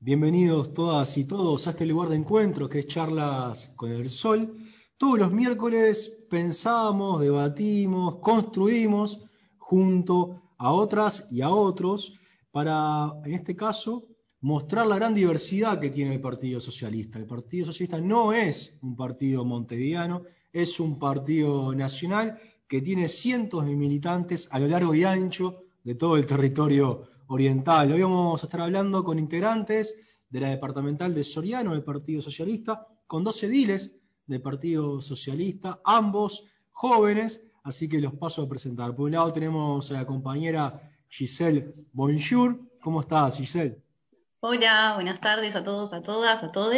[0.00, 4.56] Bienvenidos todas y todos a este lugar de encuentro que es Charlas con el Sol.
[4.96, 9.18] Todos los miércoles pensamos, debatimos, construimos
[9.56, 12.16] junto a otras y a otros
[12.52, 14.06] para, en este caso,
[14.40, 17.18] mostrar la gran diversidad que tiene el Partido Socialista.
[17.18, 20.22] El Partido Socialista no es un partido montevideano,
[20.52, 22.38] es un partido nacional
[22.68, 27.92] que tiene cientos de militantes a lo largo y ancho de todo el territorio oriental.
[27.92, 32.86] Hoy vamos a estar hablando con integrantes de la departamental de Soriano del Partido Socialista,
[33.06, 33.94] con dos ediles
[34.26, 38.94] del Partido Socialista, ambos jóvenes, así que los paso a presentar.
[38.94, 42.60] Por un lado tenemos a la compañera Giselle Bonjour.
[42.82, 43.82] ¿Cómo estás, Giselle?
[44.40, 46.74] Hola, buenas tardes a todos, a todas, a todos.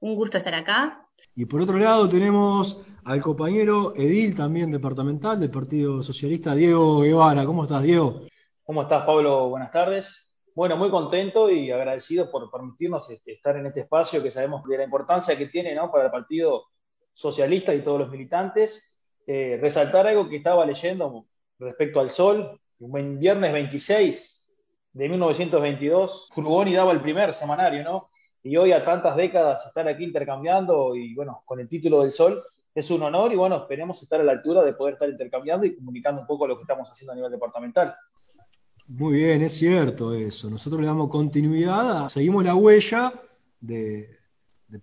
[0.00, 1.06] Un gusto estar acá.
[1.34, 7.44] Y por otro lado tenemos al compañero Edil, también departamental del Partido Socialista, Diego Guevara.
[7.44, 8.22] ¿Cómo estás, Diego?
[8.66, 9.48] ¿Cómo estás, Pablo?
[9.48, 10.36] Buenas tardes.
[10.52, 14.82] Bueno, muy contento y agradecido por permitirnos estar en este espacio que sabemos de la
[14.82, 16.64] importancia que tiene para el Partido
[17.14, 18.92] Socialista y todos los militantes.
[19.24, 21.26] Eh, resaltar algo que estaba leyendo
[21.60, 22.60] respecto al sol.
[22.80, 24.48] Un viernes 26
[24.94, 28.10] de 1922, Frugoni daba el primer semanario, ¿no?
[28.42, 32.42] Y hoy a tantas décadas estar aquí intercambiando y bueno, con el título del Sol
[32.74, 35.76] es un honor y bueno, esperemos estar a la altura de poder estar intercambiando y
[35.76, 37.94] comunicando un poco lo que estamos haciendo a nivel departamental.
[38.88, 40.48] Muy bien, es cierto eso.
[40.48, 43.12] Nosotros le damos continuidad, seguimos la huella
[43.60, 44.16] de,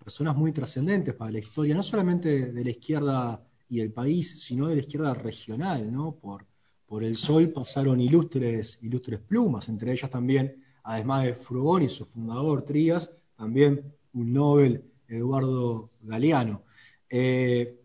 [0.03, 4.67] personas muy trascendentes para la historia, no solamente de la izquierda y el país, sino
[4.67, 6.15] de la izquierda regional, ¿no?
[6.15, 6.45] Por,
[6.85, 12.63] por el sol pasaron ilustres, ilustres plumas, entre ellas también, además de Frugoni, su fundador,
[12.63, 16.63] Trías, también un Nobel, Eduardo Galeano.
[17.09, 17.79] Eh,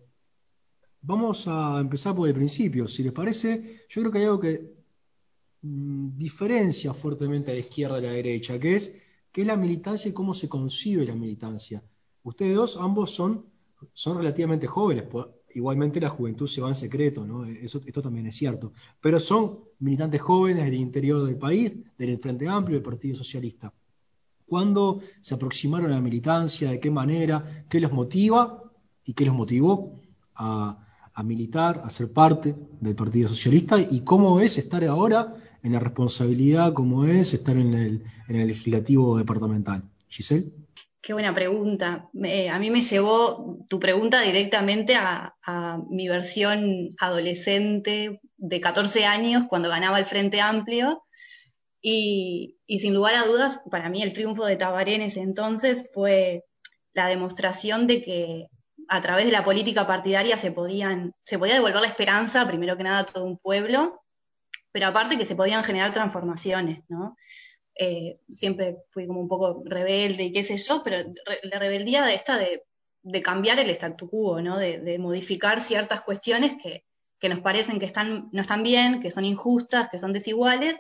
[1.01, 4.78] vamos a empezar por el principio, si les parece, yo creo que hay algo que
[5.61, 9.01] diferencia fuertemente a la izquierda y a la derecha, que es,
[9.33, 11.83] que es la militancia y cómo se concibe la militancia.
[12.23, 13.47] Ustedes dos, ambos son,
[13.93, 15.05] son relativamente jóvenes,
[15.55, 17.45] igualmente la juventud se va en secreto, ¿no?
[17.45, 18.73] Eso, esto también es cierto.
[19.01, 23.73] Pero son militantes jóvenes del interior del país, del Frente Amplio, del Partido Socialista.
[24.47, 26.71] ¿Cuándo se aproximaron a la militancia?
[26.71, 27.67] ¿De qué manera?
[27.69, 28.63] ¿Qué los motiva
[29.05, 30.01] y qué los motivó
[30.35, 30.85] a,
[31.25, 33.79] militar, a ser parte del Partido Socialista?
[33.79, 38.49] ¿Y cómo es estar ahora en la responsabilidad, cómo es estar en el, en el
[38.49, 39.83] legislativo departamental?
[40.09, 40.53] Giselle.
[41.01, 42.11] Qué buena pregunta.
[42.51, 45.35] a mí me llevó tu pregunta directamente a,
[45.89, 51.05] mi versión adolescente de 14 años cuando ganaba el Frente Amplio.
[51.81, 56.45] Y, sin lugar a dudas, para mí el triunfo de Tabaré en ese entonces fue
[56.93, 58.49] la demostración de que
[58.89, 62.83] a través de la política partidaria se, podían, se podía devolver la esperanza, primero que
[62.83, 64.03] nada, a todo un pueblo,
[64.73, 67.17] pero aparte que se podían generar transformaciones, ¿no?
[67.81, 71.13] Eh, siempre fui como un poco rebelde y qué sé yo, pero
[71.45, 72.65] la rebeldía de esta de,
[73.23, 74.59] cambiar el statu quo, ¿no?
[74.59, 76.85] De, modificar ciertas cuestiones que,
[77.29, 80.77] nos parecen que están, no están bien, que son injustas, que son desiguales,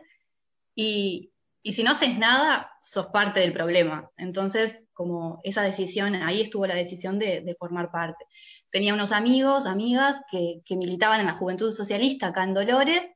[0.74, 1.32] y,
[1.64, 4.10] si no haces nada, sos parte del problema.
[4.16, 8.24] Entonces, como esa decisión, ahí estuvo la decisión de, formar parte.
[8.70, 13.06] Tenía unos amigos, amigas que, militaban en la Juventud Socialista acá en Dolores,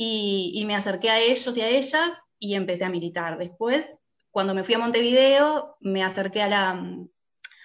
[0.00, 3.36] y, me acerqué a ellos y a ellas y empecé a militar.
[3.36, 3.98] Después,
[4.30, 6.96] cuando me fui a Montevideo, me acerqué a la,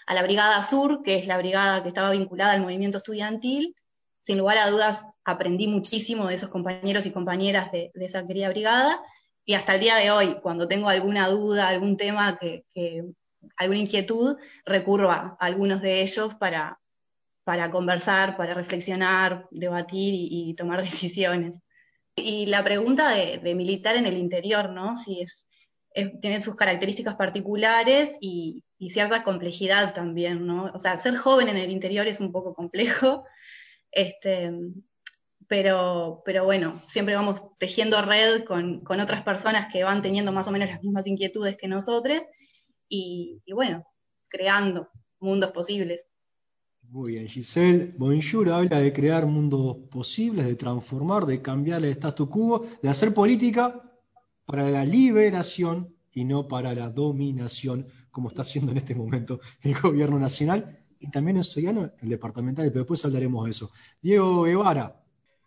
[0.08, 3.76] a la Brigada Sur, que es la brigada que estaba vinculada al movimiento estudiantil.
[4.20, 9.00] Sin lugar a dudas, aprendí muchísimo de esos compañeros y compañeras de, esa querida brigada.
[9.46, 12.64] Y hasta el día de hoy, cuando tengo alguna duda, algún tema, que,
[13.58, 16.80] alguna inquietud, recurro a, algunos de ellos para,
[17.44, 21.63] para conversar, para reflexionar, debatir y tomar decisiones.
[22.16, 24.96] Y la pregunta de, militar en el interior, ¿no?
[24.96, 25.48] Si es,
[26.22, 30.66] tiene sus características particulares y, cierta complejidad también, ¿no?
[30.74, 33.24] O sea, ser joven en el interior es un poco complejo,
[33.92, 34.52] este,
[35.48, 40.52] pero, pero bueno, siempre vamos tejiendo red con, otras personas que van teniendo más o
[40.52, 42.20] menos las mismas inquietudes que nosotros
[42.90, 43.88] y bueno,
[44.28, 44.90] creando
[45.20, 46.06] mundos posibles.
[46.94, 52.30] Muy bien, Giselle Bonjour habla de crear mundos posibles, de transformar, de cambiar el status
[52.30, 53.82] quo, de hacer política
[54.46, 59.74] para la liberación y no para la dominación, como está haciendo en este momento el
[59.74, 63.72] gobierno nacional y también en Soyano, el departamental, pero después hablaremos de eso.
[64.00, 64.96] Diego Guevara.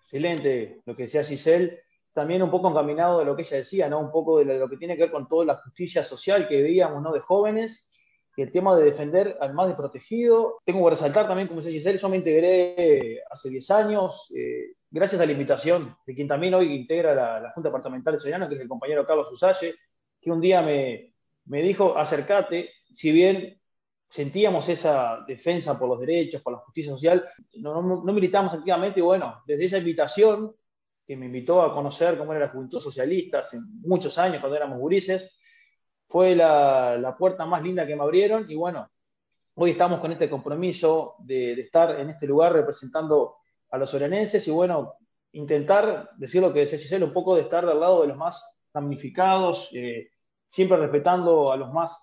[0.02, 1.78] Excelente, lo que decía Giselle,
[2.12, 4.00] también un poco encaminado de lo que ella decía, ¿no?
[4.00, 7.00] Un poco de lo que tiene que ver con toda la justicia social que veíamos,
[7.04, 7.12] ¿no?
[7.12, 7.85] De jóvenes
[8.42, 10.60] el tema de defender al más desprotegido.
[10.64, 15.20] Tengo que resaltar también, como dice Giselle, yo me integré hace 10 años, eh, gracias
[15.20, 18.60] a la invitación de quien también hoy integra la, Junta Departamental de Soriano, que es
[18.60, 19.74] el compañero Carlos Usalle,
[20.20, 21.14] que un día me,
[21.46, 23.58] me dijo, acércate, si bien
[24.10, 29.02] sentíamos esa defensa por los derechos, por la justicia social, no, no, militamos activamente y
[29.02, 30.54] bueno, desde esa invitación
[31.06, 34.78] que me invitó a conocer cómo era la juventud socialista hace muchos años, cuando éramos
[34.78, 35.38] gurises,
[36.08, 38.88] fue la, la puerta más linda que me abrieron y bueno,
[39.54, 43.36] hoy estamos con este compromiso de, de estar en este lugar representando
[43.70, 44.94] a los soranenses y bueno,
[45.32, 48.42] intentar decir lo que decía Giselle, un poco de estar del lado de los más
[48.72, 50.10] damnificados, eh,
[50.50, 51.96] siempre respetando a los más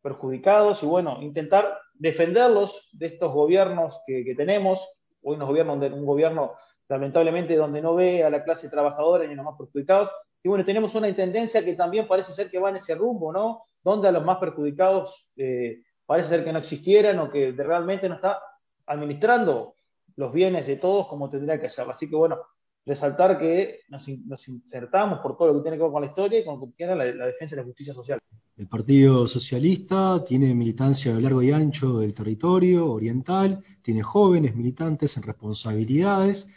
[0.00, 4.88] perjudicados y bueno, intentar defenderlos de estos gobiernos que, que tenemos,
[5.22, 6.54] hoy nos gobiernan de un gobierno
[6.88, 10.10] lamentablemente donde no ve a la clase trabajadora ni a los más perjudicados.
[10.42, 13.62] Y bueno, tenemos una intendencia que también parece ser que va en ese rumbo, ¿no?
[13.82, 18.16] Donde a los más perjudicados eh, parece ser que no existieran o que realmente no
[18.16, 18.40] está
[18.86, 19.74] administrando
[20.16, 21.88] los bienes de todos como tendría que ser.
[21.90, 22.38] Así que bueno,
[22.86, 26.40] resaltar que nos, nos, insertamos por todo lo que tiene que ver con la historia
[26.40, 28.18] y con lo que tiene la, la, defensa de la justicia social.
[28.56, 34.56] El Partido Socialista tiene militancia a lo largo y ancho del territorio oriental, tiene jóvenes
[34.56, 36.48] militantes en responsabilidades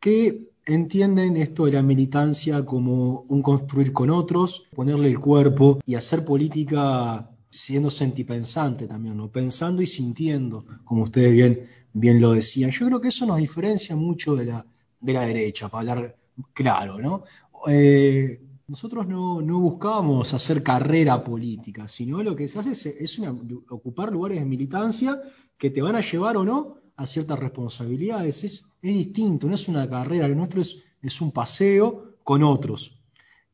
[0.00, 5.94] que entienden esto de la militancia como un construir con otros, ponerle el cuerpo y
[5.94, 9.30] hacer política siendo sentipensante también, ¿no?
[9.30, 12.70] pensando y sintiendo, como ustedes bien, bien lo decían.
[12.72, 14.66] Yo creo que eso nos diferencia mucho de la,
[15.00, 16.16] de la derecha, para hablar
[16.52, 17.22] claro, ¿no?
[17.68, 23.20] Eh, nosotros no, no, buscamos hacer carrera política, sino lo que se hace es,
[23.68, 25.20] ocupar lugares de militancia
[25.56, 28.44] que te van a llevar o no a ciertas responsabilidades.
[28.44, 32.96] Es, es distinto, no es una carrera, lo nuestro es, es un paseo con otros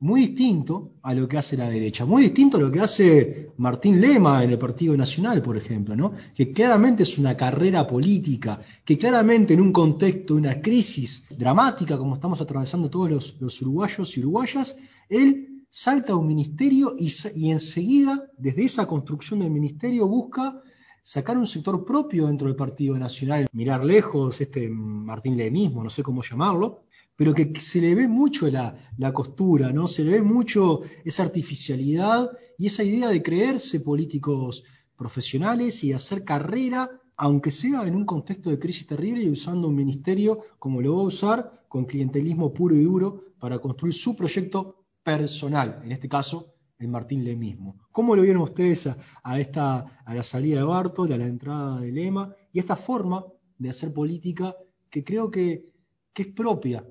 [0.03, 4.01] muy distinto a lo que hace la derecha, muy distinto a lo que hace Martín
[4.01, 6.13] Lema en el Partido Nacional, por ejemplo, ¿no?
[6.35, 11.97] que claramente es una carrera política, que claramente en un contexto de una crisis dramática
[11.97, 14.77] como estamos atravesando todos los, los uruguayos y uruguayas,
[15.09, 20.61] él salta a un ministerio y, y enseguida, desde esa construcción del ministerio, busca
[21.03, 26.03] sacar un sector propio dentro del Partido Nacional, mirar lejos, este Martín Lemismo, no sé
[26.03, 26.85] cómo llamarlo,
[27.17, 29.89] pero que se le ve mucho la, la, costura, ¿no?
[29.89, 34.65] Se le ve mucho esa artificialidad y esa idea de creerse políticos
[34.97, 39.75] profesionales y hacer carrera, aunque sea en un contexto de crisis terrible y usando un
[39.75, 44.85] ministerio como lo va a usar, con clientelismo puro y duro, para construir su proyecto
[45.03, 46.52] personal, en este caso
[46.85, 47.77] el Martín Le mismo.
[47.91, 48.89] ¿Cómo lo vieron ustedes
[49.23, 53.25] a, esta, a la salida de Bartol, a la entrada de Lema y esta forma
[53.59, 54.57] de hacer política
[54.91, 55.67] que creo que,
[56.13, 56.85] que es propia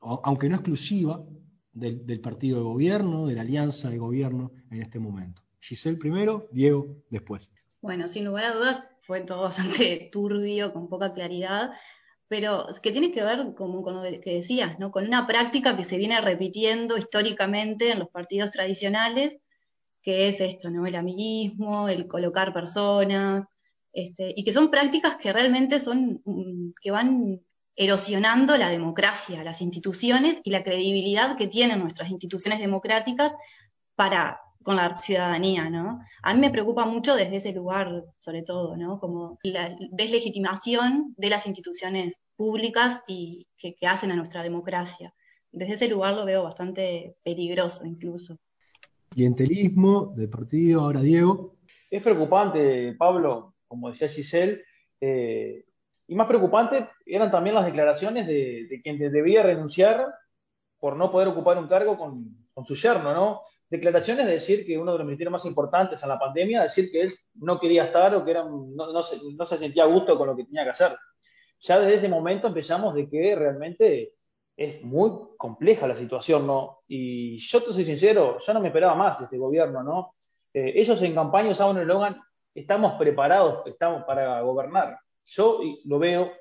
[0.00, 1.24] aunque no exclusiva,
[1.72, 5.42] del, del, partido de gobierno, de la alianza de gobierno en este momento.
[5.60, 7.50] Giselle primero, Diego después.
[7.82, 11.72] Bueno, sin lugar a dudas fue todo bastante turbio, con poca claridad,
[12.28, 14.90] pero que tiene que ver, como que decías, ¿no?
[14.90, 19.36] con una práctica que se viene repitiendo históricamente en los partidos tradicionales,
[20.02, 20.86] que es esto, ¿no?
[20.86, 23.46] el amiguismo, el colocar personas,
[23.92, 27.40] este, y que son prácticas que realmente son, mm, que van
[27.76, 33.32] erosionando la democracia, las instituciones y la credibilidad que tienen nuestras instituciones democráticas
[33.94, 36.00] para con la ciudadanía, ¿no?
[36.24, 38.98] A mí me preocupa mucho desde ese lugar, sobre todo, ¿no?
[38.98, 45.14] Como la deslegitimación de las instituciones públicas y que, que hacen a nuestra democracia.
[45.52, 48.38] Desde ese lugar lo veo bastante peligroso incluso.
[49.10, 51.54] Clientelismo del partido, ahora Diego.
[51.88, 54.64] Es preocupante, Pablo, como decía Giselle,
[55.00, 55.64] eh,
[56.08, 60.08] y más preocupante eran también las declaraciones de, de, quien debía renunciar
[60.80, 63.42] por no poder ocupar un cargo con, con, su yerno, ¿no?
[63.68, 67.02] Declaraciones de decir que uno de los ministerios más importantes en la pandemia, decir que
[67.02, 70.44] él no quería estar o que era, no, se sentía a gusto con lo que
[70.44, 70.96] tenía que hacer.
[71.60, 74.12] Ya desde ese momento empezamos de que realmente
[74.56, 76.80] es muy compleja la situación, ¿no?
[76.86, 80.14] Y yo te soy sincero, yo no me esperaba más de este gobierno, ¿no?
[80.54, 82.20] Eh, ellos en campaña usaban el eslogan,
[82.54, 84.96] estamos preparados estamos para gobernar
[85.26, 86.32] yo lo veo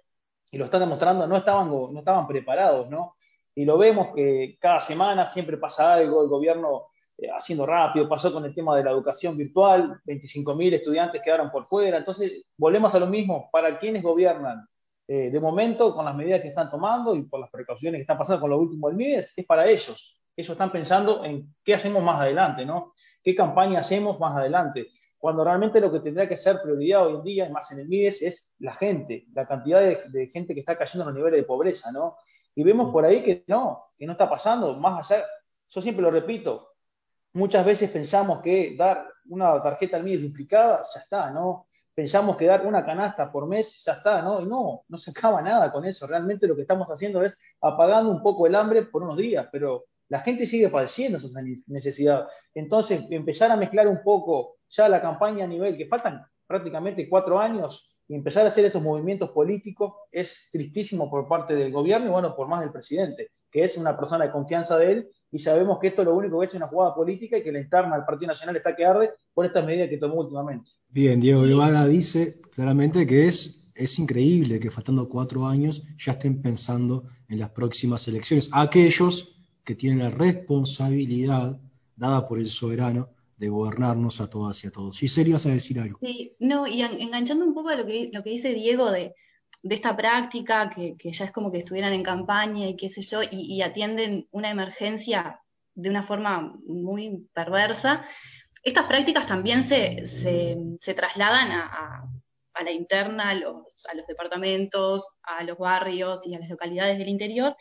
[0.51, 3.15] y lo están demostrando, no estaban, no estaban preparados, ¿no?
[3.55, 8.33] Y lo vemos que cada semana siempre pasa algo, el gobierno eh, haciendo rápido, pasó
[8.33, 12.99] con el tema de la educación virtual, 25.000 estudiantes quedaron por fuera, entonces volvemos a
[12.99, 14.67] lo mismo, para quienes gobiernan,
[15.07, 18.17] eh, de momento, con las medidas que están tomando y por las precauciones que están
[18.17, 20.19] pasando con lo último del MIDES, es para ellos.
[20.35, 22.93] Ellos están pensando en qué hacemos más adelante, ¿no?
[23.23, 24.87] ¿Qué campaña hacemos más adelante?
[25.17, 28.21] cuando realmente lo que tendría que ser prioridad hoy en día, más en el MIDES,
[28.21, 31.47] es la gente, la cantidad de, de, gente que está cayendo en los niveles de
[31.47, 32.17] pobreza, ¿no?
[32.53, 35.25] Y vemos por ahí que no, que no está pasando, más allá,
[35.67, 36.74] yo siempre lo repito,
[37.35, 41.67] muchas veces pensamos que dar una tarjeta al MIDES duplicada, ya está, ¿no?
[41.93, 44.41] Pensamos que dar una canasta por mes, ya está, ¿no?
[44.41, 48.09] Y no, no se acaba nada con eso, realmente lo que estamos haciendo es apagando
[48.11, 52.27] un poco el hambre por unos días, pero La gente sigue padeciendo esa necesidad.
[52.53, 57.39] Entonces, empezar a mezclar un poco ya la campaña a nivel, que faltan prácticamente cuatro
[57.39, 62.11] años, y empezar a hacer esos movimientos políticos es tristísimo por parte del gobierno y
[62.11, 65.79] bueno, por más del presidente, que es una persona de confianza de él y sabemos
[65.79, 68.29] que esto lo único que es una jugada política y que la interna del Partido
[68.29, 70.69] Nacional está que arde por estas medidas que tomó últimamente.
[70.87, 76.41] Bien, Diego Guevara dice claramente que es, es increíble que faltando cuatro años ya estén
[76.41, 78.47] pensando en las próximas elecciones.
[78.53, 81.59] Aquellos que tienen la responsabilidad
[81.97, 84.97] dada por el soberano de gobernarnos a todas y a todos.
[84.97, 85.99] Giselle, ibas a decir algo.
[85.99, 89.15] Sí, no, y enganchando un poco a lo que, lo que dice Diego de,
[89.65, 93.21] de esta práctica, que, ya es como que estuvieran en campaña y qué sé yo,
[93.23, 95.41] y, atienden una emergencia
[95.73, 98.05] de una forma muy perversa,
[98.61, 102.07] estas prácticas también se, se, trasladan a,
[102.63, 107.09] la interna, a los, a los departamentos, a los barrios y a las localidades del
[107.09, 107.55] interior,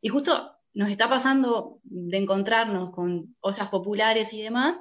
[0.00, 4.78] y justo nos está pasando de encontrarnos con ollas populares y demás,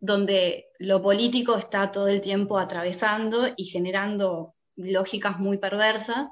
[0.00, 6.28] donde lo político está todo el tiempo atravesando y generando lógicas muy perversas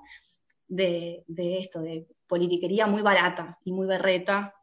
[0.69, 4.55] de, esto, de politiquería muy barata y muy berreta,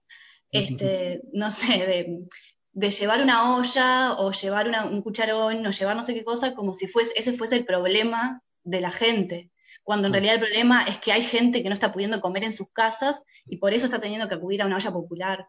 [0.51, 2.27] este, no sé,
[2.73, 6.73] de, llevar una olla o llevar un cucharón o llevar no sé qué cosa como
[6.73, 9.51] si fuese, ese fuese el problema de la gente,
[9.83, 12.53] cuando en realidad el problema es que hay gente que no está pudiendo comer en
[12.53, 15.47] sus casas y por eso está teniendo que acudir a una olla popular.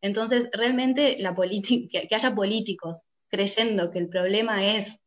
[0.00, 4.98] Entonces, realmente la que, que haya políticos creyendo que el problema es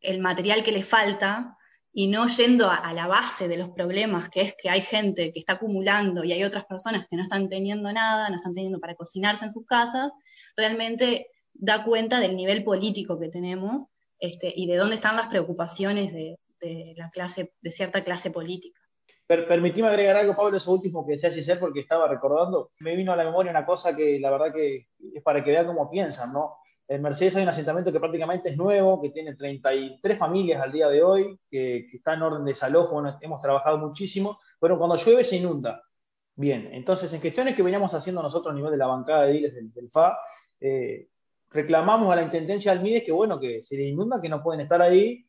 [0.00, 1.58] el material que le falta
[1.92, 5.40] y no yendo a, la base de los problemas, que es que hay gente que
[5.40, 8.94] está acumulando y hay otras personas que no están teniendo nada, no están teniendo para
[8.94, 10.12] cocinarse en sus casas,
[10.56, 13.82] realmente da cuenta del nivel político que tenemos
[14.20, 16.36] este, y de dónde están las preocupaciones de,
[16.96, 18.78] la clase, de cierta clase política.
[19.26, 22.72] Per agregar algo, Pablo, eso último que decía Giselle, porque estaba recordando.
[22.80, 25.66] Me vino a la memoria una cosa que la verdad que es para que vean
[25.66, 26.56] cómo piensan, ¿no?
[26.90, 30.88] En Mercedes hay un asentamiento que prácticamente es nuevo, que tiene 33 familias al día
[30.88, 35.36] de hoy, que, está en orden de desalojo, hemos trabajado muchísimo, pero cuando llueve se
[35.36, 35.84] inunda.
[36.34, 39.54] Bien, entonces en cuestiones que veníamos haciendo nosotros a nivel de la bancada de diles
[39.54, 40.18] del, FA,
[40.58, 41.06] eh,
[41.50, 44.62] reclamamos a la Intendencia del Mides que bueno, que se le inunda, que no pueden
[44.62, 45.24] estar ahí,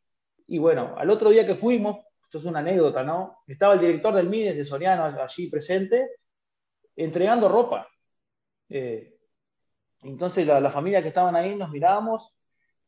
[0.47, 3.43] y bueno, al otro día que fuimos, esto es una anécdota, ¿no?
[3.45, 6.09] Estaba el director del Mides de Soriano allí presente,
[6.95, 7.87] entregando ropa.
[8.67, 9.10] Eh,
[10.03, 12.33] entonces la, familia que estaban ahí nos mirábamos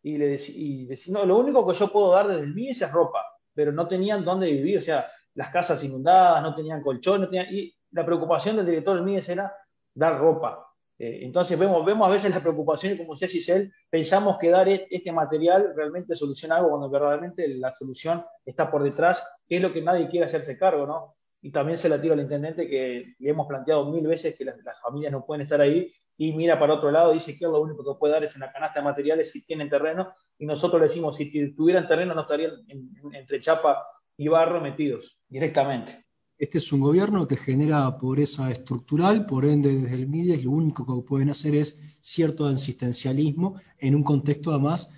[0.02, 3.72] y le decíamos, lo único que yo puedo dar desde el MIDES es ropa, pero
[3.72, 7.74] no tenían dónde vivir, o sea, las casas inundadas, no tenían colchón, no tenían, y
[7.92, 9.54] la preocupación del director del MIDES era
[9.94, 10.68] dar ropa.
[11.00, 14.68] Eh, entonces vemos, vemos a veces la preocupación y como decía Giselle, pensamos que dar
[14.70, 19.62] e, este material realmente soluciona algo cuando verdaderamente la solución está por detrás, que es
[19.62, 21.16] lo que nadie quiere hacerse cargo, ¿no?
[21.42, 24.80] Y también se la tiro al intendente que le hemos planteado mil veces que las
[24.82, 28.00] familias no pueden estar ahí y mira para otro lado, dice que lo único que
[28.00, 31.54] puede dar es una canasta de materiales si tienen terreno, y nosotros le decimos, si
[31.54, 32.52] tuvieran terreno no estarían
[33.14, 33.84] entre chapa
[34.18, 36.06] y barro metidos directamente.
[36.38, 40.86] Este es un gobierno que genera pobreza estructural, por ende desde el MIDES lo único
[40.86, 44.90] que pueden hacer es cierto asistencialismo en un contexto además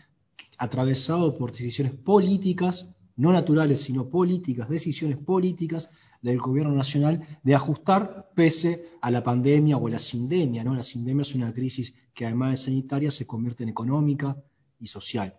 [0.58, 5.90] atravesado por decisiones políticas, no naturales, sino políticas, decisiones políticas
[6.26, 10.64] del gobierno nacional de ajustar pese a la pandemia o la sindemia.
[10.64, 10.74] ¿no?
[10.74, 14.36] La sindemia es una crisis que además de sanitaria se convierte en económica
[14.80, 15.36] y social.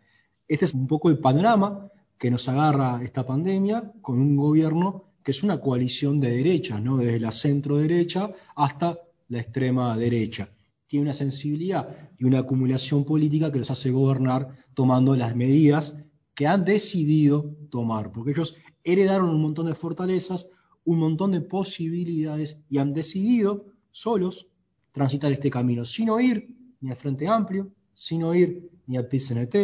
[0.47, 5.33] Este es un poco el panorama que nos agarra esta pandemia con un gobierno que
[5.33, 6.99] es una coalición de derechas, ¿no?
[6.99, 8.97] desde la centro derecha hasta
[9.29, 10.51] la extrema derecha.
[10.87, 15.97] Tiene una sensibilidad y una acumulación política que los hace gobernar tomando las medidas
[16.37, 20.47] que han decidido tomar, porque ellos heredaron un montón de fortalezas,
[20.87, 24.49] un montón de posibilidades y han decidido solos
[24.93, 26.49] transitar este camino, sin oír
[26.81, 29.57] ni al Frente Amplio, sin oír ni al PCNT,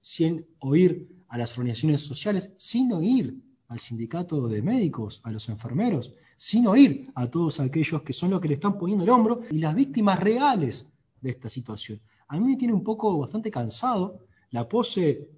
[0.00, 6.14] sin oír a las organizaciones sociales, sin oír al sindicato de médicos, a los enfermeros,
[6.36, 9.58] sin oír a todos aquellos que son los que le están poniendo el hombro y
[9.58, 10.88] las víctimas reales
[11.20, 12.00] de esta situación.
[12.28, 15.28] A mí me tiene un poco bastante cansado la pose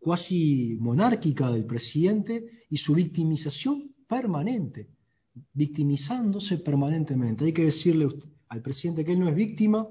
[0.00, 4.88] cuasi monárquica del presidente y su victimización permanente,
[5.52, 7.44] victimizándose permanentemente.
[7.44, 8.08] Hay que decirle
[8.48, 9.86] al presidente que él no es víctima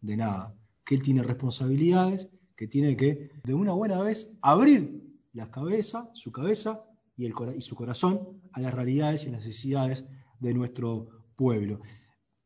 [0.00, 5.02] de nada, que él tiene responsabilidades, que tiene que, de una buena vez, abrir
[5.32, 6.84] la cabeza, su cabeza
[7.16, 10.04] y, su corazón a las realidades y las necesidades
[10.40, 11.80] de nuestro pueblo.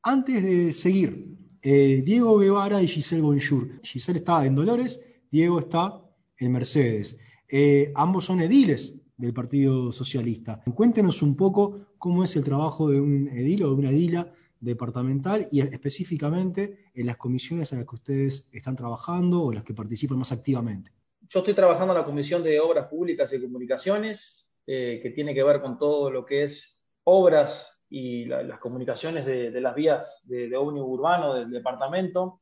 [0.03, 3.81] Antes de seguir, eh, Diego Guevara y Giselle Bonjour.
[3.83, 6.03] Giselle está en Dolores, Diego está
[6.39, 7.17] en Mercedes.
[7.49, 10.63] Eh, ambos son ediles del Partido Socialista.
[10.75, 15.49] Cuéntenos un poco cómo es el trabajo de un edil o de una edila departamental
[15.51, 20.19] y específicamente en las comisiones en las que ustedes están trabajando o las que participan
[20.19, 20.91] más activamente.
[21.29, 25.43] Yo estoy trabajando en la Comisión de Obras Públicas y Comunicaciones, eh, que tiene que
[25.43, 30.57] ver con todo lo que es obras y las comunicaciones de, las vías de, de
[30.57, 32.41] ómnibus urbano del departamento.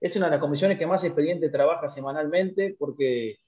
[0.00, 3.38] Es una de las comisiones que más expediente trabaja semanalmente porque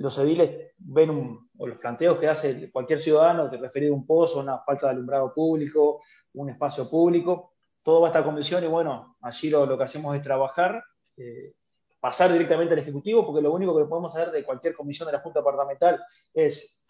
[0.00, 1.10] los ediles ven
[1.58, 4.92] o los planteos que hace cualquier ciudadano que referido a un pozo, una falta de
[4.92, 6.00] alumbrado público,
[6.32, 7.52] un espacio público,
[7.82, 10.82] todo va a esta comisión y bueno, allí lo, que hacemos es trabajar,
[11.18, 11.52] eh,
[12.00, 15.20] pasar directamente al Ejecutivo, porque lo único que podemos hacer de cualquier comisión de la
[15.20, 16.02] Junta Departamental
[16.32, 16.82] es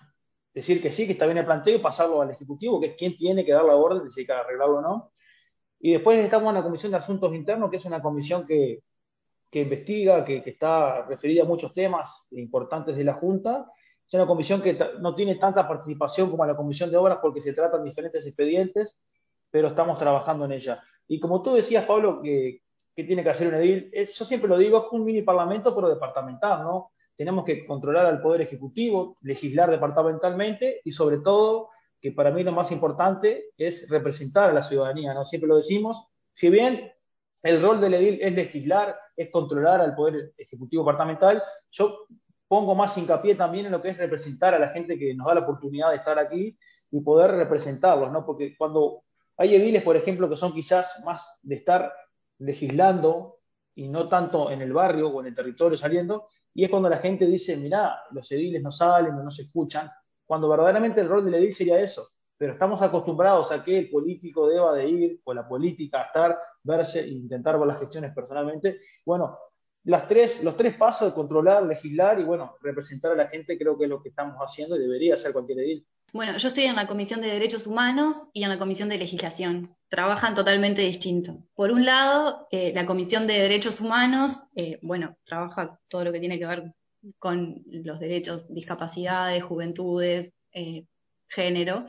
[0.54, 3.16] decir que sí, que está bien el planteo y pasarlo al Ejecutivo, que es quien
[3.16, 5.12] tiene que dar la orden de si hay que arreglarlo o no.
[5.80, 8.84] Y después estamos en la Comisión de Asuntos Internos, que es una comisión que,
[9.50, 13.66] que investiga, que, está referida a muchos temas importantes de la Junta.
[14.06, 17.52] Es una comisión que no tiene tanta participación como la Comisión de Obras porque se
[17.52, 18.98] tratan diferentes expedientes,
[19.50, 20.82] pero estamos trabajando en ella.
[21.08, 22.62] Y como tú decías, Pablo, que,
[22.94, 26.62] tiene que hacer un edil, yo siempre lo digo, es un mini parlamento, pero departamental,
[26.62, 26.90] ¿no?
[27.16, 32.52] Tenemos que controlar al Poder Ejecutivo, legislar departamentalmente y sobre todo, que para mí lo
[32.52, 35.24] más importante es representar a la ciudadanía, ¿no?
[35.24, 36.92] Siempre lo decimos, si bien
[37.42, 41.42] el rol del edil es legislar, es controlar al Poder Ejecutivo Departamental.
[41.70, 42.06] Yo
[42.48, 45.34] pongo más hincapié también en lo que es representar a la gente que nos da
[45.34, 46.58] la oportunidad de estar aquí
[46.90, 48.24] y poder representarlos, ¿no?
[48.24, 49.04] Porque cuando
[49.36, 51.92] hay ediles, por ejemplo, que son quizás más de estar
[52.38, 53.38] legislando
[53.74, 56.98] y no tanto en el barrio o en el territorio saliendo, y es cuando la
[56.98, 59.90] gente dice, mirá, los ediles no salen o no se escuchan,
[60.24, 62.08] cuando verdaderamente el rol del edil sería eso,
[62.40, 66.38] pero estamos acostumbrados a que el político deba de ir, o la política a estar,
[66.62, 68.80] verse e intentar ver las gestiones personalmente.
[69.04, 69.38] Bueno,
[69.84, 73.76] las tres, los tres pasos de controlar, legislar y bueno, representar a la gente creo
[73.76, 75.86] que es lo que estamos haciendo y debería ser cualquier edil.
[76.14, 79.76] Bueno, yo estoy en la Comisión de Derechos Humanos y en la Comisión de Legislación.
[79.88, 81.44] Trabajan totalmente distinto.
[81.54, 86.20] Por un lado, eh, la Comisión de Derechos Humanos, eh, bueno, trabaja todo lo que
[86.20, 86.72] tiene que ver
[87.18, 90.86] con los derechos, discapacidades, juventudes, eh,
[91.30, 91.86] género.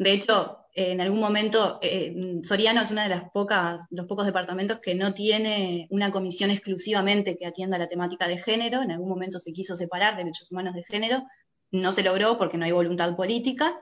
[0.00, 4.78] De hecho, en algún momento, eh, Soriano es uno de las pocas, los pocos departamentos
[4.80, 8.80] que no tiene una comisión exclusivamente que atienda la temática de género.
[8.80, 11.24] En algún momento se quiso separar derechos humanos de género,
[11.70, 13.78] no se logró porque no hay voluntad política.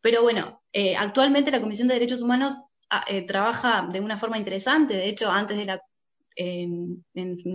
[0.00, 2.54] Pero bueno, eh, actualmente la Comisión de Derechos Humanos
[2.88, 4.94] ah, eh, trabaja de una forma interesante.
[4.94, 5.80] De hecho, antes de la
[6.36, 7.04] en,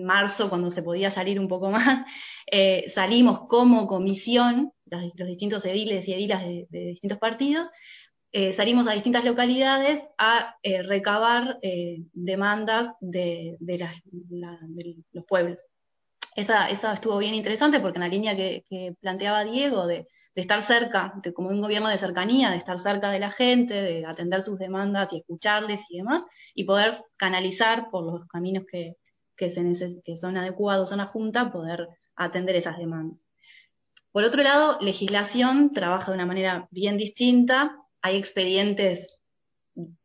[0.03, 2.05] marzo, cuando se podía salir un poco más,
[2.93, 7.69] salimos como comisión, los, distintos ediles y edilas de distintos partidos,
[8.33, 13.57] eh, salimos a distintas localidades a eh, recabar eh, demandas de,
[15.11, 15.65] los pueblos.
[16.37, 18.63] Esa, estuvo bien interesante porque en la línea que,
[19.01, 23.31] planteaba Diego de, estar cerca, como un gobierno de cercanía, de estar cerca de la
[23.31, 28.65] gente, de atender sus demandas y escucharles y demás, y poder canalizar por los caminos
[28.71, 28.97] que,
[29.35, 29.49] que
[30.17, 33.19] son adecuados a la Junta, poder atender esas demandas.
[34.11, 39.19] Por otro lado, legislación trabaja de una manera bien distinta, hay expedientes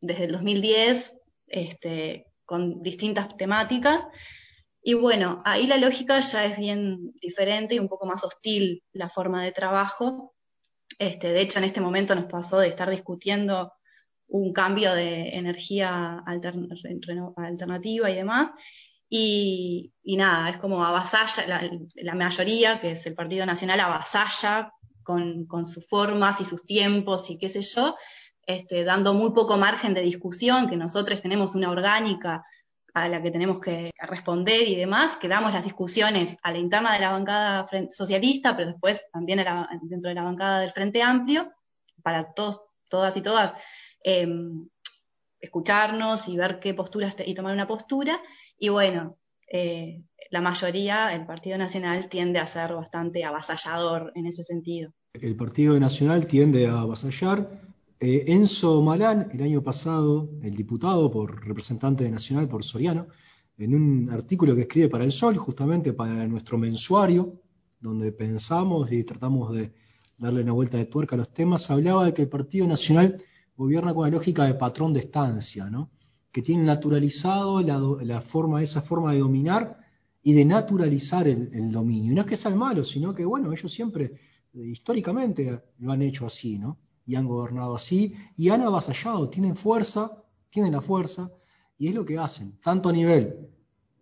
[0.00, 1.14] desde el 2010
[1.48, 4.02] este, con distintas temáticas.
[4.88, 9.08] Y bueno, ahí la lógica ya es bien diferente y un poco más hostil la
[9.08, 10.36] forma de trabajo.
[10.96, 13.72] Este, de hecho, en este momento nos pasó de estar discutiendo
[14.28, 18.50] un cambio de energía alternativa y demás.
[19.08, 24.72] Y, nada, es como avasalla, la, mayoría, que es el Partido Nacional, avasalla
[25.02, 27.96] con, sus formas y sus tiempos y qué sé yo,
[28.46, 32.44] este, dando muy poco margen de discusión, que nosotros tenemos una orgánica
[32.96, 36.94] a la que tenemos que responder y demás, que damos las discusiones a la interna
[36.94, 39.44] de la bancada socialista, pero después también
[39.82, 41.52] dentro de la bancada del Frente Amplio,
[42.02, 43.52] para todos, todas y todas
[44.02, 44.66] em,
[45.38, 48.18] escucharnos y ver qué posturas y tomar una postura.
[48.58, 49.18] Y bueno,
[49.52, 54.94] eh, la mayoría, el Partido Nacional, tiende a ser bastante avasallador en ese sentido.
[55.12, 57.60] El Partido Nacional tiende a avasallar.
[57.98, 63.06] Eh, Enzo Malán, el año pasado, el diputado por representante de Nacional por Soriano,
[63.56, 67.40] en un artículo que escribe para El Sol, justamente para nuestro mensuario,
[67.80, 69.72] donde pensamos y tratamos de
[70.18, 73.16] darle una vuelta de tuerca a los temas, hablaba de que el Partido Nacional
[73.56, 75.90] gobierna con la lógica de patrón de estancia, ¿no?
[76.30, 78.22] que tiene naturalizado la,
[78.60, 79.78] esa forma de dominar
[80.22, 82.12] y de naturalizar el, dominio.
[82.12, 84.12] Y no es que sea malo, sino que, bueno, ellos siempre,
[84.52, 86.76] eh, históricamente, lo han hecho así, ¿no?
[87.06, 91.30] Y han gobernado así, y han avasallado, tienen fuerza, tienen la fuerza,
[91.78, 93.48] y es lo que hacen, tanto a nivel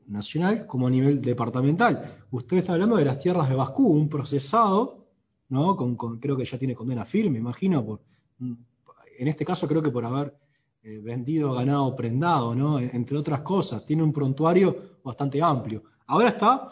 [0.06, 2.24] nacional como a nivel departamental.
[2.30, 5.06] Usted está hablando de las tierras de Bascú, un procesado,
[5.48, 5.76] ¿no?
[5.76, 8.00] Con, creo que ya tiene condena firme, imagino, por,
[8.38, 10.36] en este caso creo que por haber
[10.82, 12.78] eh, vendido ganado prendado, ¿no?
[12.78, 15.82] Entre otras cosas, tiene un prontuario bastante amplio.
[16.06, 16.68] Ahora está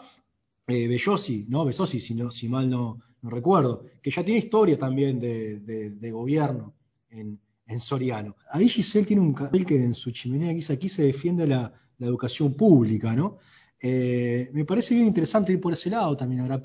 [0.67, 1.65] eh, Bellosi, ¿no?
[1.65, 6.73] Besosi, si, si mal no, recuerdo, que ya tiene historia también de, gobierno
[7.09, 7.39] en,
[7.77, 8.35] Soriano.
[8.51, 12.53] Ahí Giselle tiene un cartel que en su chimenea aquí, aquí se defiende la, educación
[12.53, 13.37] pública, ¿no?
[13.79, 16.41] Eh, me parece bien interesante ir por ese lado también.
[16.41, 16.61] Ahora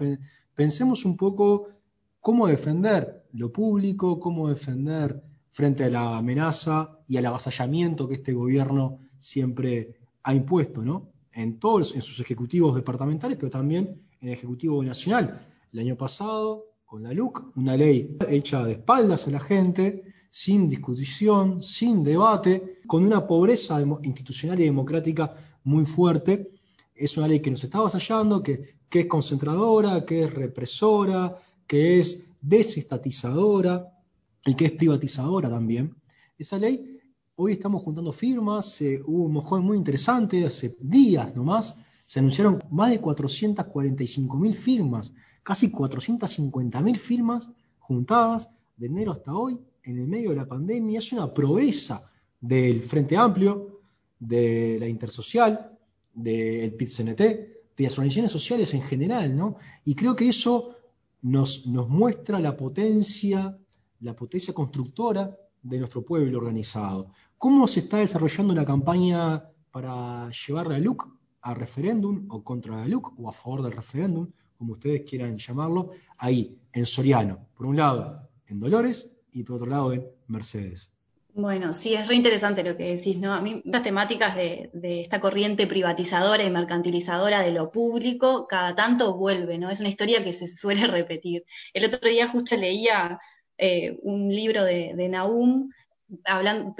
[0.52, 1.68] pensemos un poco
[2.18, 8.32] cómo defender lo público, cómo defender frente a la amenaza y al avasallamiento que este
[8.32, 11.10] gobierno siempre ha impuesto, ¿no?
[11.32, 15.46] En todos, en sus ejecutivos departamentales, pero también en el Ejecutivo Nacional.
[15.72, 20.68] El año pasado, con la LUC, una ley hecha de espaldas a la gente, sin
[20.68, 26.50] discusión, sin debate, con una pobreza institucional y democrática muy fuerte.
[26.94, 32.00] Es una ley que nos está avasallando, que, que es concentradora, que es represora, que
[32.00, 33.92] es desestatizadora,
[34.48, 35.94] y que es privatizadora también.
[36.38, 37.00] Esa ley,
[37.36, 41.76] hoy estamos juntando firmas, hubo un mojón muy interesante, hace días nomás,
[42.06, 45.12] se anunciaron más de 445 mil firmas,
[45.48, 50.98] casi 450 mil firmas juntadas de enero hasta hoy, en el medio de la pandemia.
[50.98, 52.04] Es una proeza
[52.38, 53.80] del Frente Amplio,
[54.18, 55.72] de la Intersocial,
[56.12, 59.56] del PIT-CNT, de las organizaciones sociales en general, ¿no?
[59.86, 60.74] Y creo que eso
[61.22, 63.56] nos, nos muestra la potencia
[64.00, 67.10] la potencia constructora de nuestro pueblo organizado.
[67.38, 71.08] ¿Cómo se está desarrollando la campaña para llevar la LUC
[71.40, 74.28] a referéndum o contra la LUC o a favor del referéndum,
[74.58, 77.48] como ustedes quieran llamarlo, ahí, en Soriano?
[77.54, 80.92] Por un lado, en Dolores y por otro lado, en Mercedes.
[81.34, 83.32] Bueno, sí, es re interesante lo que decís, ¿no?
[83.32, 88.74] A mí estas temáticas de, de, esta corriente privatizadora y mercantilizadora de lo público, cada
[88.74, 89.70] tanto vuelve, ¿no?
[89.70, 91.44] Es una historia que se suele repetir.
[91.72, 93.20] El otro día justo leía
[93.56, 95.70] eh, un libro de, de Naum
[96.24, 96.74] hablando,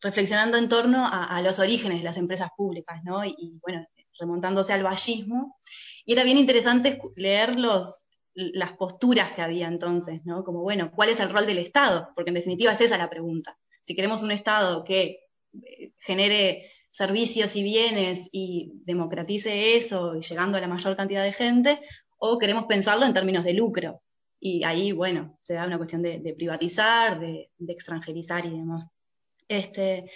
[0.00, 3.24] reflexionando en torno a, los orígenes de las empresas públicas, ¿no?
[3.24, 3.86] Y, bueno,
[4.18, 5.56] remontándose al vallismo.
[6.04, 10.44] Y era bien interesante leer los, las posturas que había entonces, ¿no?
[10.44, 12.10] Como, bueno, ¿cuál es el rol del Estado?
[12.14, 13.58] Porque en definitiva es esa la pregunta.
[13.84, 15.20] Si queremos un Estado que
[15.64, 21.80] eh, genere servicios y bienes y democratice eso, llegando a la mayor cantidad de gente,
[22.18, 24.02] o queremos pensarlo en términos de lucro,
[24.40, 28.86] y ahí, bueno, se da una cuestión de, privatizar, de, extranjerizar y demás.
[29.48, 30.10] Este,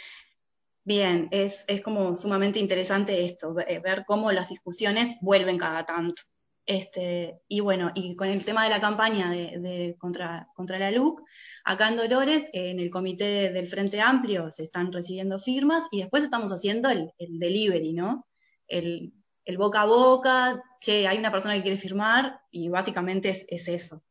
[0.84, 6.22] bien, es, es como sumamente interesante esto, ver cómo las discusiones vuelven cada tanto.
[6.66, 11.20] Este, y bueno, y con el tema de la campaña de, contra, contra la LUC,
[11.64, 16.22] acá en Dolores, en el comité del Frente Amplio, se están recibiendo firmas y después
[16.22, 18.26] estamos haciendo el, delivery, ¿no?
[18.68, 19.12] El,
[19.44, 23.66] el, boca a boca, che, hay una persona que quiere firmar y básicamente es, es
[23.66, 24.04] eso.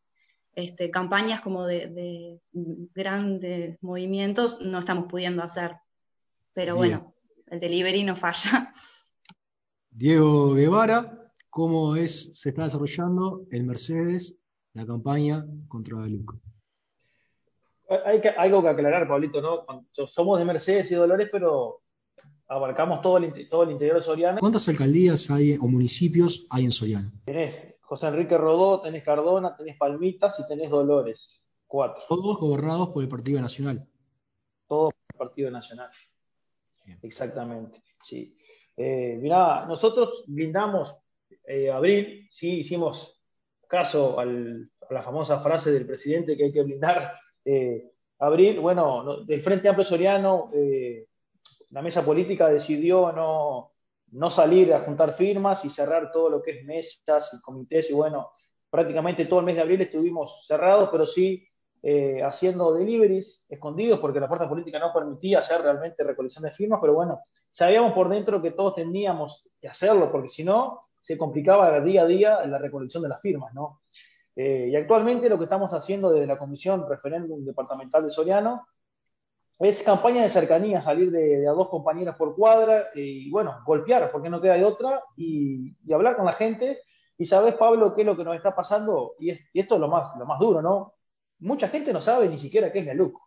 [0.54, 5.78] Este, campañas como de, grandes movimientos no estamos pudiendo hacer.
[6.60, 7.16] Pero bueno,
[7.48, 8.74] el delivery no falla.
[9.90, 14.36] Diego Guevara, ¿cómo es, se está desarrollando el Mercedes
[14.74, 16.36] la campaña contra la LUC?
[18.06, 19.66] Hay algo que aclarar, Pablito, ¿no?
[20.08, 21.80] Somos de Mercedes y Dolores, pero
[22.50, 24.40] abarcamos todo el, todo el interior de Soriano.
[24.42, 27.10] ¿Cuántas alcaldías hay o municipios hay en Soriano?
[27.80, 31.42] José Enrique Rodó, tenés Cardona, tenés Palmitas y tenés Dolores.
[31.68, 32.04] Cuatro.
[32.10, 33.88] Todos gobernados por el Partido Nacional.
[34.68, 35.90] Todos por el Partido Nacional.
[37.02, 38.38] Exactamente, sí.
[38.76, 40.96] Eh, mirá, nosotros blindamos
[41.46, 43.20] eh, abril, sí, hicimos
[43.68, 48.60] caso a la famosa frase del presidente que hay que blindar eh, abril.
[48.60, 50.50] Bueno, del Frente Amplio Soriano,
[51.72, 53.74] la mesa política decidió no,
[54.12, 57.90] no salir a juntar firmas y cerrar todo lo que es mesas y comités.
[57.90, 58.32] Y bueno,
[58.70, 61.49] prácticamente todo el mes de abril estuvimos cerrados, pero sí
[61.82, 66.80] eh, haciendo deliveries escondidos porque la fuerza política no permitía hacer realmente recolección de firmas,
[66.82, 71.80] pero bueno, sabíamos por dentro que todos teníamos que hacerlo porque si no, se complicaba
[71.82, 73.82] día a día la recolección de las firmas, ¿no?
[74.36, 78.68] Eh, y actualmente lo que estamos haciendo desde la Comisión Referéndum Departamental de Soriano
[79.60, 84.30] es campaña de cercanía, salir de, a dos compañeras por cuadra y bueno, golpear, porque
[84.30, 86.80] no queda otra, y, hablar con la gente.
[87.18, 90.16] Y sabes, Pablo, qué es lo que nos está pasando, y, esto es lo más,
[90.18, 90.94] lo más duro, ¿no?
[91.40, 93.18] Mucha gente no sabe ni siquiera qué es la LUC.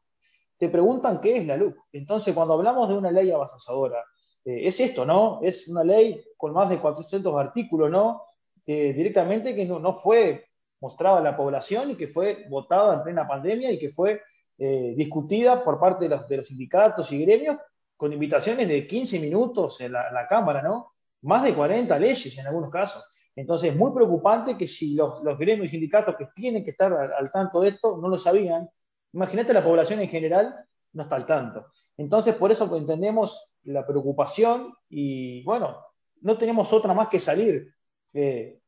[0.58, 1.76] Te preguntan qué es la LUC.
[1.92, 4.04] Entonces, cuando hablamos de una ley avasalladora,
[4.44, 5.40] eh, es esto, ¿no?
[5.42, 8.22] Es una ley con más de 400 artículos, ¿no?
[8.64, 10.46] directamente que no, no fue
[10.80, 14.20] mostrada a la población y que fue votada en plena pandemia y que fue
[14.58, 17.56] eh, discutida por parte de los, de los, sindicatos y gremios
[17.96, 20.92] con invitaciones de 15 minutos en la, Cámara, ¿no?
[21.22, 23.04] Más de 40 leyes en algunos casos.
[23.34, 27.32] Entonces, es muy preocupante que si los, gremios y sindicatos que tienen que estar al,
[27.32, 28.68] tanto de esto no lo sabían,
[29.12, 30.54] imagínate la población en general
[30.92, 31.66] no está al tanto.
[31.96, 35.78] Entonces, por eso entendemos la preocupación y, bueno,
[36.20, 37.74] no tenemos otra más que salir
[38.12, 38.60] eh,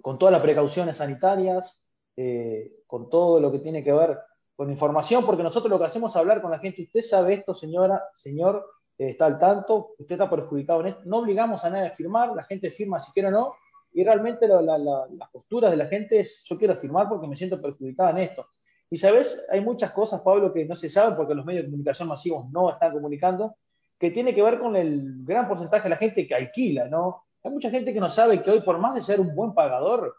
[0.00, 1.82] con todas las precauciones sanitarias,
[2.16, 4.18] eh, con todo lo que tiene que ver
[4.54, 6.82] con información, porque nosotros lo que hacemos es hablar con la gente.
[6.82, 8.64] Usted sabe esto, señora, señor,
[8.98, 11.02] eh, está al tanto, usted está perjudicado en esto.
[11.06, 13.54] No obligamos a nadie a firmar, la gente firma si quiere o no,
[13.92, 18.10] y realmente las posturas de la gente es, yo quiero firmar porque me siento perjudicada
[18.10, 18.46] en esto.
[18.90, 22.08] Y sabes, hay muchas cosas, Pablo, que no se saben porque los medios de comunicación
[22.08, 23.56] masivos no están comunicando,
[23.98, 27.24] que tiene que ver con el gran porcentaje de la gente que alquila, ¿no?
[27.42, 30.14] Hay mucha gente que no sabe que hoy, por más de ser un buen pagador,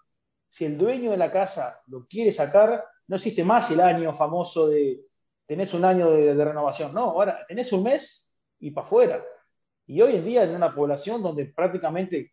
[0.50, 4.68] si el dueño de la casa lo quiere sacar, no existe más el año famoso
[4.68, 5.02] de
[5.46, 6.94] tenés un año de, renovación.
[6.94, 9.24] No, ahora tenés un mes y para afuera.
[9.86, 12.33] Y hoy en día en una población donde prácticamente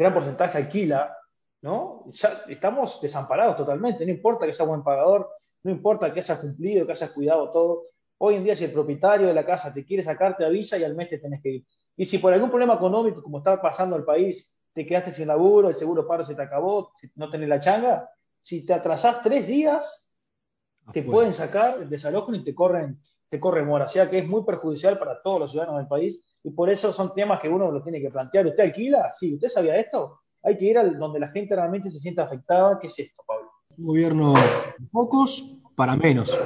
[0.00, 1.14] gran porcentaje alquila,
[1.60, 2.06] ¿no?
[2.12, 4.04] Ya estamos desamparados totalmente.
[4.06, 5.28] No importa que sea buen pagador,
[5.62, 7.82] no importa que hayas cumplido, que hayas cuidado todo.
[8.18, 10.84] Hoy en día si el propietario de la casa te quiere sacar, te avisa y
[10.84, 11.66] al mes te tenés que ir.
[11.96, 15.68] Y si por algún problema económico, como está pasando el país, te quedaste sin laburo,
[15.68, 18.08] el seguro paro se te acabó, no tenés la changa,
[18.42, 20.06] si te atrasás tres días,
[20.94, 23.84] te pueden sacar, desalojan y te corren, te corren mora.
[23.84, 26.92] O sea que es muy perjudicial para todos los ciudadanos del país y por eso
[26.92, 28.46] son temas que uno lo tiene que plantear.
[28.46, 29.12] ¿Usted alquila?
[29.18, 30.20] Sí, ¿usted sabía esto?
[30.42, 32.78] Hay que ir al donde la gente realmente se sienta afectada.
[32.78, 33.50] ¿Qué es esto, Pablo?
[33.76, 36.38] Un gobierno de pocos para menos.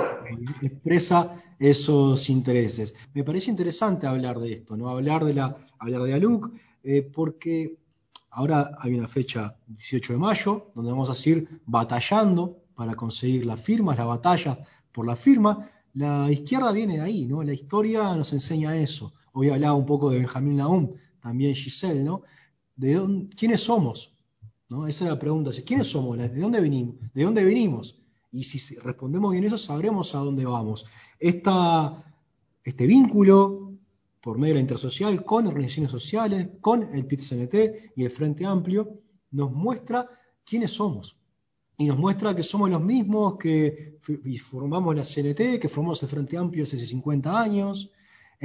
[0.62, 2.94] Expresa esos intereses.
[3.14, 4.88] Me parece interesante hablar de esto, ¿no?
[4.88, 6.50] Hablar de la, hablar de ALUC,
[6.82, 7.78] eh, porque
[8.36, 13.60] Ahora hay una fecha, 18 de mayo, donde vamos a seguir batallando para conseguir las
[13.60, 14.58] firmas, la batalla
[14.90, 15.70] por la firma.
[15.92, 17.44] La izquierda viene ahí, ¿no?
[17.44, 19.12] La historia nos enseña eso.
[19.36, 22.22] Hoy hablaba un poco de Benjamín Naum, también Giselle, ¿no?
[22.76, 24.16] ¿De dónde, ¿Quiénes somos?
[24.68, 24.86] ¿No?
[24.86, 25.50] Esa es la pregunta.
[25.66, 26.16] ¿Quiénes somos?
[26.16, 26.96] ¿De dónde venimos?
[27.12, 28.00] ¿De dónde venimos?
[28.30, 30.86] Y si respondemos bien eso, sabremos a dónde vamos.
[31.18, 33.72] Este vínculo
[34.22, 39.00] por medio de la intersocial con organizaciones sociales, con el PIT-CNT y el Frente Amplio,
[39.32, 40.08] nos muestra
[40.44, 41.18] quiénes somos.
[41.76, 43.98] Y nos muestra que somos los mismos que
[44.40, 47.90] formamos la CNT, que formamos el Frente Amplio hace 50 años.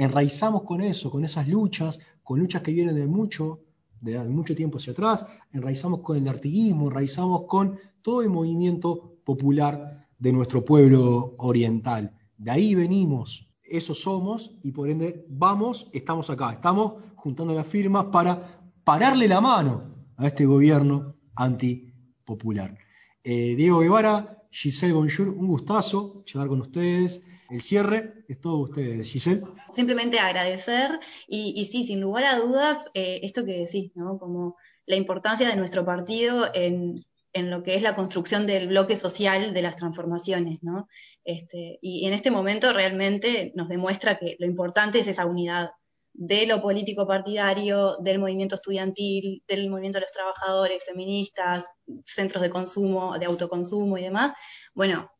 [0.00, 3.60] Enraizamos con eso, con esas luchas, con luchas que vienen de mucho,
[4.00, 5.26] de mucho tiempo hacia atrás.
[5.52, 12.16] Enraizamos con el artiguismo, enraizamos con todo el movimiento popular de nuestro pueblo oriental.
[12.38, 18.06] De ahí venimos, eso somos y por ende vamos, estamos acá, estamos juntando las firmas
[18.06, 19.82] para pararle la mano
[20.16, 22.74] a este gobierno antipopular.
[23.22, 27.22] Eh, Diego Guevara, Giselle Bonjour, un gustazo charlar con ustedes.
[27.50, 29.42] El cierre es todo ustedes, Giselle.
[29.72, 34.18] Simplemente agradecer y, sí, sin lugar a dudas, eh, esto que decís, ¿no?
[34.18, 38.96] Como la importancia de nuestro partido en, en lo que es la construcción del bloque
[38.96, 40.88] social de las transformaciones, ¿no?
[41.24, 45.70] Este, y en este momento realmente nos demuestra que lo importante es esa unidad
[46.12, 51.66] de lo político partidario, del movimiento estudiantil, del movimiento de los trabajadores, feministas,
[52.04, 54.32] centros de consumo, de autoconsumo y demás.
[54.74, 55.10] Bueno,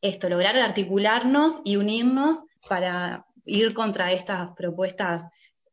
[0.00, 5.24] esto, lograr articularnos y unirnos para ir contra estas propuestas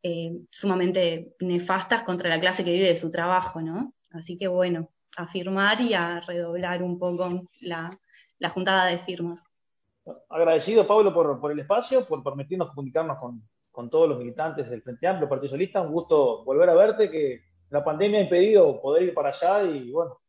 [0.01, 3.93] eh, sumamente nefastas contra la clase que vive de su trabajo, ¿no?
[4.11, 7.97] Así que bueno, a firmar y a redoblar un poco la,
[8.49, 9.43] juntada de firmas.
[10.29, 13.17] Agradecido, Pablo, por, el espacio, por permitirnos comunicarnos
[13.71, 15.81] con, todos los militantes del Frente Amplio, Partido Socialista.
[15.81, 19.89] Un gusto volver a verte, que la pandemia ha impedido poder ir para allá y
[19.89, 20.19] bueno,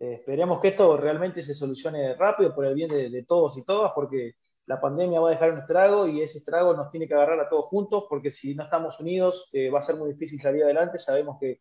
[0.00, 3.92] eh, esperemos que esto realmente se solucione rápido por el bien de, todos y todas,
[3.94, 4.32] porque
[4.66, 7.48] la pandemia va a dejar un estrago y ese estrago nos tiene que agarrar a
[7.48, 10.98] todos juntos, porque si no estamos unidos eh, va a ser muy difícil salir adelante.
[10.98, 11.60] Sabemos que,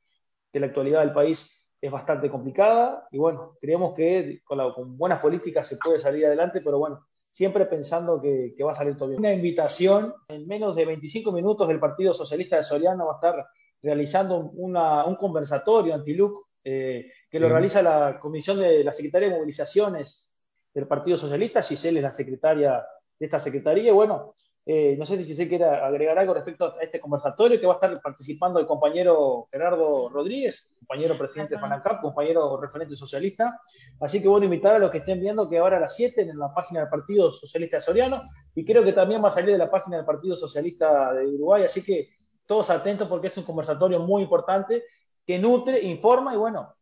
[0.52, 5.67] que la actualidad del país es bastante complicada y bueno, creemos que con, buenas políticas
[5.67, 9.19] se puede salir adelante, pero bueno, siempre pensando que, va a salir todo bien.
[9.19, 13.47] Una invitación, en menos de 25 minutos del Partido Socialista de Soriano va a estar
[13.82, 20.36] realizando un conversatorio anti-LUC eh, que lo realiza la Comisión de la Secretaría de Movilizaciones
[20.74, 22.84] del Partido Socialista, Giselle es la secretaria
[23.20, 24.36] de esta secretaría, y bueno,
[24.72, 27.76] eh, no sé si se quiere agregar algo respecto a este conversatorio que va a
[27.78, 33.60] estar participando el compañero Gerardo Rodríguez, compañero presidente de FANACAP, compañero referente socialista.
[34.00, 36.38] Así que bueno, invitar a los que estén viendo que ahora a las 7 en
[36.38, 38.22] la página del Partido Socialista de Soriano
[38.54, 41.63] y creo que también va a salir de la página del Partido Socialista de Uruguay.
[41.63, 42.10] Así que
[42.46, 44.84] todos atentos porque es un conversatorio muy importante
[45.26, 46.76] que nutre, informa y bueno,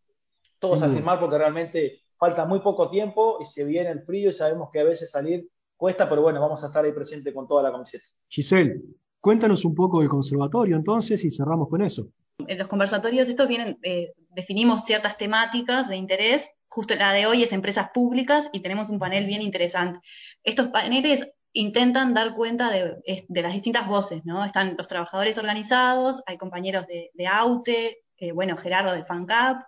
[0.60, 4.34] todos a firmar porque realmente falta muy poco tiempo y se viene el frío y
[4.34, 7.62] sabemos que a veces salir Cuesta, pero bueno, vamos a estar ahí presente con toda
[7.62, 8.04] la camiseta.
[8.28, 8.82] Giselle,
[9.22, 12.10] cuéntanos un poco del conservatorio entonces y cerramos con eso.
[12.39, 16.50] En los conversatorios estos vienen, eh, definimos ciertas temáticas de interés.
[16.67, 20.00] Justo la de hoy es empresas públicas y tenemos un panel bien interesante.
[20.43, 22.98] Estos paneles intentan dar cuenta de,
[23.30, 24.43] las distintas voces, ¿no?
[24.43, 29.64] Están los trabajadores organizados, hay compañeros de, AUTE, eh, bueno, Gerardo de FANCAP,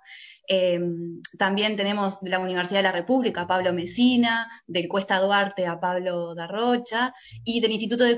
[0.48, 5.66] em, también tenemos de la Universidad de la República a Pablo Mesina, del Cuesta Duarte
[5.68, 8.16] a Pablo Darrocha, y del Instituto de,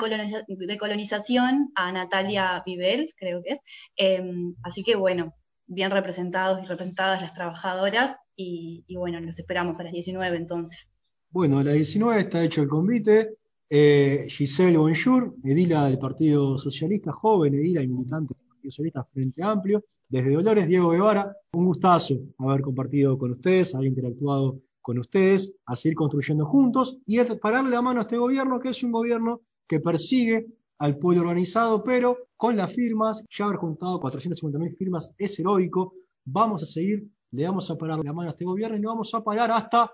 [0.77, 3.59] Colonización a Natalia Vivel, creo que es.
[3.95, 9.83] Em, así que bueno, bien representados y representadas las trabajadoras, y, bueno, los esperamos a
[9.83, 10.89] las 19 entonces.
[11.29, 13.35] Bueno, a las 19 está hecho el convite.
[13.69, 19.43] Eh, Giselle Bonjour, edila del Partido Socialista, joven edila y militante del Partido Socialista Frente
[19.43, 19.83] Amplio.
[20.11, 25.73] Desde Dolores, Diego Guevara, un gustazo haber compartido con ustedes, haber interactuado con ustedes, a
[25.73, 29.79] seguir construyendo juntos y pararle la mano a este gobierno, que es un gobierno que
[29.79, 30.47] persigue
[30.79, 35.93] al pueblo organizado, pero con las firmas, ya haber juntado 450.000 firmas es heroico,
[36.25, 39.13] vamos a seguir, le vamos a parar la mano a este gobierno y no vamos
[39.13, 39.93] a parar hasta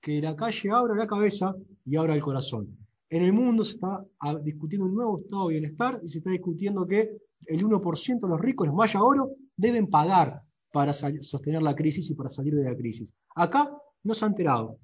[0.00, 2.68] que la calle abra la cabeza y abra el corazón.
[3.10, 6.30] En el mundo se está ah, discutiendo un nuevo estado de bienestar y se está
[6.30, 10.42] discutiendo que el 1% de los ricos, los maya oro, deben pagar
[10.72, 13.08] para sostener la crisis y para salir de la crisis.
[13.34, 14.78] Acá no se ha enterado.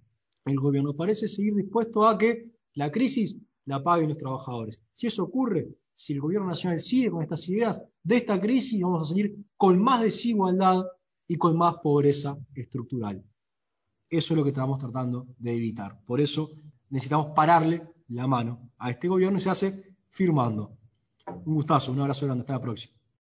[0.44, 4.80] El gobierno parece seguir dispuesto a que la crisis la paguen los trabajadores.
[4.92, 9.02] Si eso ocurre, si el gobierno nacional sigue con estas ideas, de esta crisis vamos
[9.02, 10.84] a salir con más desigualdad
[11.28, 13.22] y con más pobreza estructural.
[14.08, 16.02] Eso es lo que estamos tratando de evitar.
[16.04, 16.50] Por eso
[16.90, 20.76] necesitamos pararle la mano a este gobierno y se hace firmando.
[21.44, 23.01] Un gustazo, un abrazo grande, hasta la próxima.